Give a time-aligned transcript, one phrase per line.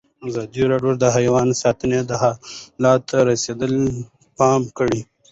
[0.27, 3.85] ازادي راډیو د حیوان ساتنه حالت ته رسېدلي
[4.37, 4.99] پام کړی.